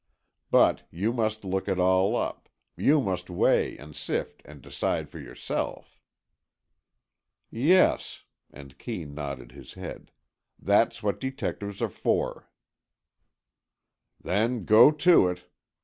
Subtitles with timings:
[0.49, 5.19] But you must look it all up, you must weigh and sift and decide for
[5.19, 6.01] yourself."
[7.51, 10.09] "Yes," and Kee nodded his head,
[10.57, 12.49] "that's what detectives are for."
[14.19, 15.43] "Then go to it.